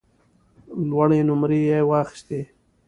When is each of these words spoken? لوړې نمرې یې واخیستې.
لوړې 0.89 1.19
نمرې 1.27 1.59
یې 1.69 1.79
واخیستې. 1.89 2.41